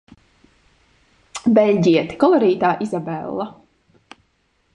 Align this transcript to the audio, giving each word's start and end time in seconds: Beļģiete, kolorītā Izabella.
Beļģiete, 1.57 2.17
kolorītā 2.25 2.73
Izabella. 2.87 3.51